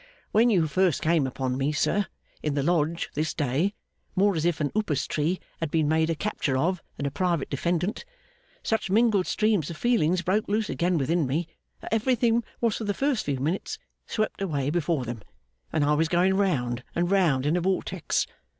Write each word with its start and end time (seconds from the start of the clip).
'When 0.31 0.49
you 0.49 0.65
first 0.67 0.99
came 1.03 1.27
upon 1.27 1.59
me, 1.59 1.71
sir, 1.71 2.07
in 2.41 2.55
the 2.55 2.63
Lodge, 2.63 3.11
this 3.13 3.35
day, 3.35 3.75
more 4.15 4.35
as 4.35 4.45
if 4.45 4.59
a 4.59 4.71
Upas 4.75 5.05
tree 5.05 5.39
had 5.59 5.69
been 5.69 5.87
made 5.87 6.09
a 6.09 6.15
capture 6.15 6.57
of 6.57 6.81
than 6.97 7.05
a 7.05 7.11
private 7.11 7.51
defendant, 7.51 8.03
such 8.63 8.89
mingled 8.89 9.27
streams 9.27 9.69
of 9.69 9.77
feelings 9.77 10.23
broke 10.23 10.47
loose 10.47 10.71
again 10.71 10.97
within 10.97 11.27
me, 11.27 11.47
that 11.81 11.93
everything 11.93 12.43
was 12.61 12.77
for 12.77 12.83
the 12.85 12.95
first 12.95 13.25
few 13.25 13.39
minutes 13.39 13.77
swept 14.07 14.41
away 14.41 14.71
before 14.71 15.05
them, 15.05 15.21
and 15.71 15.85
I 15.85 15.93
was 15.93 16.07
going 16.07 16.33
round 16.35 16.83
and 16.95 17.11
round 17.11 17.45
in 17.45 17.55
a 17.55 17.61
vortex. 17.61 18.25